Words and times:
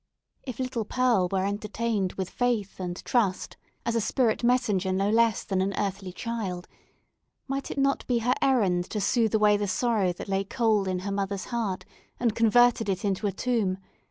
If 0.41 0.57
little 0.57 0.83
Pearl 0.83 1.29
were 1.31 1.45
entertained 1.45 2.13
with 2.13 2.27
faith 2.31 2.79
and 2.79 3.05
trust, 3.05 3.55
as 3.85 3.93
a 3.93 4.01
spirit 4.01 4.43
messenger 4.43 4.91
no 4.91 5.11
less 5.11 5.43
than 5.43 5.61
an 5.61 5.75
earthly 5.77 6.11
child, 6.11 6.67
might 7.47 7.69
it 7.69 7.77
not 7.77 8.07
be 8.07 8.17
her 8.17 8.33
errand 8.41 8.89
to 8.89 8.99
soothe 8.99 9.35
away 9.35 9.57
the 9.57 9.67
sorrow 9.67 10.11
that 10.13 10.27
lay 10.27 10.43
cold 10.43 10.87
in 10.87 10.97
her 11.05 11.11
mother's 11.11 11.45
heart, 11.53 11.85
and 12.19 12.33
converted 12.33 12.89
it 12.89 13.05
into 13.05 13.27
a 13.27 13.31
tomb? 13.31 13.77